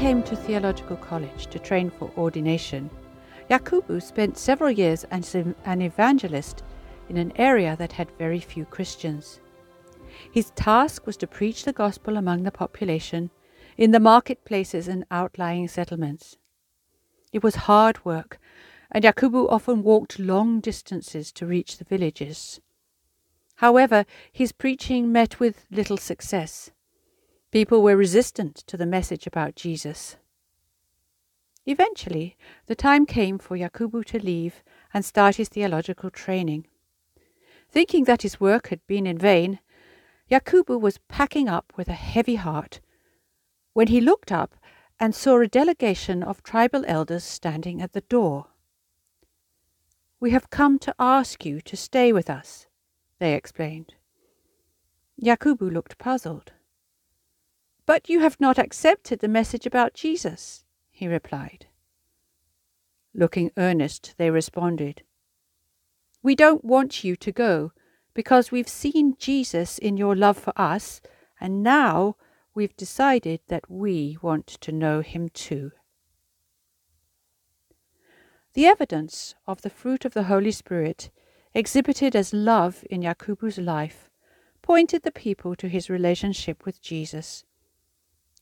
[0.00, 2.88] came to theological college to train for ordination,
[3.50, 6.62] Yakubu spent several years as an evangelist
[7.10, 9.40] in an area that had very few Christians.
[10.32, 13.28] His task was to preach the gospel among the population
[13.76, 16.38] in the marketplaces and outlying settlements.
[17.30, 18.40] It was hard work,
[18.90, 22.58] and Yakubu often walked long distances to reach the villages.
[23.56, 26.70] However, his preaching met with little success.
[27.50, 30.16] People were resistant to the message about Jesus.
[31.66, 32.36] Eventually,
[32.66, 34.62] the time came for Yakubu to leave
[34.94, 36.66] and start his theological training.
[37.68, 39.58] Thinking that his work had been in vain,
[40.30, 42.80] Yakubu was packing up with a heavy heart
[43.72, 44.54] when he looked up
[45.00, 48.46] and saw a delegation of tribal elders standing at the door.
[50.20, 52.68] We have come to ask you to stay with us,
[53.18, 53.94] they explained.
[55.20, 56.52] Yakubu looked puzzled.
[57.90, 61.66] But you have not accepted the message about Jesus, he replied.
[63.12, 65.02] Looking earnest, they responded,
[66.22, 67.72] We don't want you to go
[68.14, 71.00] because we've seen Jesus in your love for us,
[71.40, 72.14] and now
[72.54, 75.72] we've decided that we want to know him too.
[78.54, 81.10] The evidence of the fruit of the Holy Spirit,
[81.54, 84.08] exhibited as love in Yakubu's life,
[84.62, 87.44] pointed the people to his relationship with Jesus.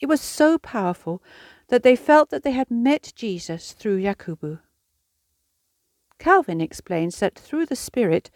[0.00, 1.22] It was so powerful
[1.68, 4.60] that they felt that they had met Jesus through Yakubu.
[6.18, 8.30] Calvin explains that through the Spirit,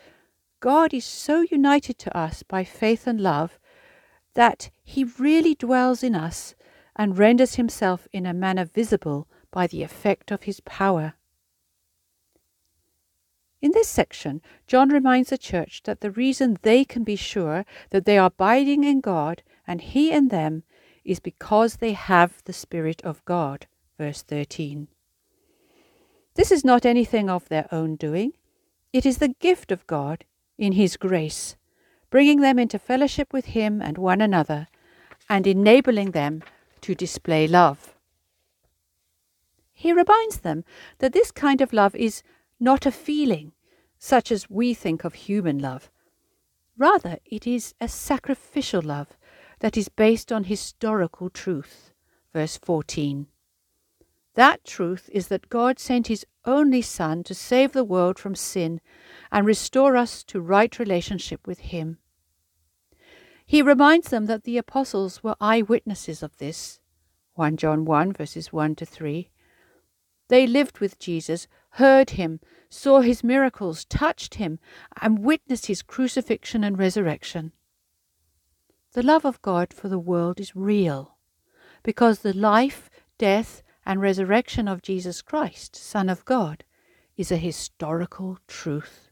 [0.61, 3.59] God is so united to us by faith and love
[4.35, 6.55] that he really dwells in us
[6.95, 11.15] and renders himself in a manner visible by the effect of his power.
[13.61, 18.05] In this section, John reminds the church that the reason they can be sure that
[18.05, 20.65] they are abiding in God and He in them
[21.05, 23.67] is because they have the Spirit of God.
[23.99, 24.89] Verse 13.
[26.35, 28.33] This is not anything of their own doing,
[28.93, 30.25] it is the gift of God
[30.59, 31.57] in His grace,
[32.11, 34.69] bringing them into fellowship with Him and one another,
[35.29, 36.43] and enabling them
[36.83, 37.95] to display love.
[39.73, 40.65] He reminds them
[40.99, 42.23] that this kind of love is
[42.61, 43.53] not a feeling,
[43.99, 45.91] such as we think of human love.
[46.77, 49.17] Rather, it is a sacrificial love
[49.63, 51.93] that is based on historical truth.
[52.33, 53.29] Verse 14.
[54.35, 58.81] That truth is that God sent His only Son to save the world from sin
[59.31, 61.99] and restore us to right relationship with Him.
[63.47, 66.81] He reminds them that the apostles were eyewitnesses of this.
[67.35, 69.31] 1 John 1 verses 1 to 3.
[70.27, 74.59] They lived with Jesus, heard him, saw his miracles, touched him,
[75.01, 77.53] and witnessed his crucifixion and resurrection.
[78.95, 81.17] The love of God for the world is real,
[81.83, 86.65] because the life, death, and resurrection of Jesus Christ, Son of God,
[87.17, 89.09] is a historical truth.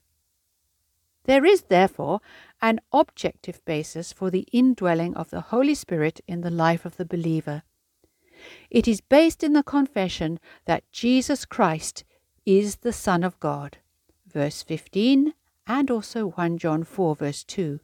[1.25, 2.21] There is, therefore,
[2.61, 7.07] an objective basis for the indwelling of the Holy Spirit in the life of the
[7.07, 7.63] believer.
[8.69, 12.05] It is based in the confession that Jesus Christ
[12.45, 13.79] is the Son of God,
[14.27, 15.33] verse 15,
[15.67, 17.81] and also 1 John 4, verse 2.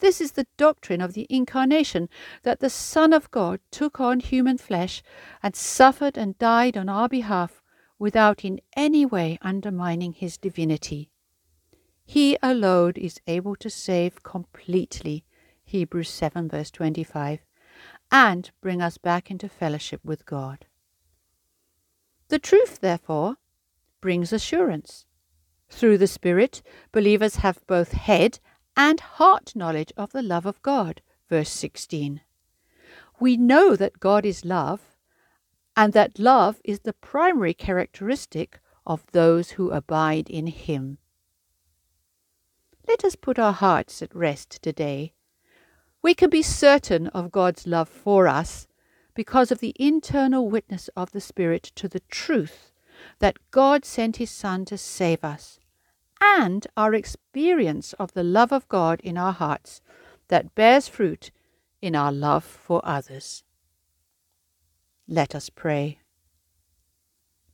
[0.00, 2.08] This is the doctrine of the Incarnation,
[2.42, 5.02] that the Son of God took on human flesh
[5.42, 7.62] and suffered and died on our behalf
[7.98, 11.10] without in any way undermining his divinity.
[12.04, 15.24] He alone is able to save completely,
[15.64, 17.40] Hebrews 7, verse 25,
[18.10, 20.66] and bring us back into fellowship with God.
[22.28, 23.36] The truth, therefore,
[24.00, 25.04] brings assurance.
[25.68, 28.40] Through the Spirit, believers have both head
[28.80, 31.02] and heart knowledge of the love of God.
[31.28, 32.22] Verse 16.
[33.20, 34.96] We know that God is love,
[35.76, 40.96] and that love is the primary characteristic of those who abide in Him.
[42.88, 45.12] Let us put our hearts at rest today.
[46.00, 48.66] We can be certain of God's love for us
[49.14, 52.72] because of the internal witness of the Spirit to the truth
[53.18, 55.59] that God sent His Son to save us
[56.20, 59.80] and our experience of the love of God in our hearts
[60.28, 61.30] that bears fruit
[61.80, 63.42] in our love for others.
[65.08, 65.98] Let us pray.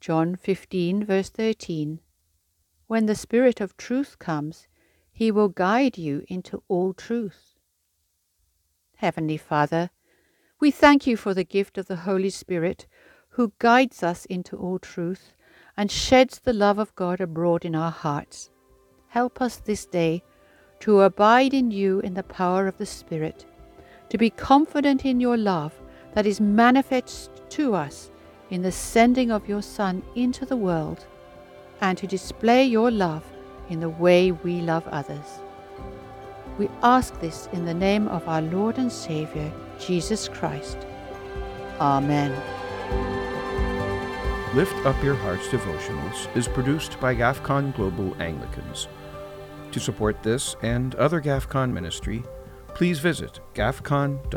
[0.01, 2.01] John 15, verse 13
[2.87, 4.69] When the Spirit of truth comes,
[5.11, 7.55] he will guide you into all truth.
[8.97, 9.91] Heavenly Father,
[10.61, 12.87] we thank you for the gift of the Holy Spirit,
[13.31, 15.33] who guides us into all truth
[15.77, 18.51] and sheds the love of God abroad in our hearts.
[19.17, 20.23] Help us this day
[20.79, 23.47] to abide in you in the power of the Spirit,
[24.11, 25.73] to be confident in your love
[26.13, 28.11] that is manifest to us
[28.51, 31.07] in the sending of your Son into the world,
[31.81, 33.25] and to display your love
[33.71, 35.41] in the way we love others.
[36.59, 40.77] We ask this in the name of our Lord and Saviour, Jesus Christ.
[41.81, 42.33] Amen.
[44.55, 48.89] Lift Up Your Hearts devotionals is produced by GAFCON Global Anglicans.
[49.73, 52.23] To support this and other GAFCON ministry,
[52.69, 54.33] please visit gafcon.org.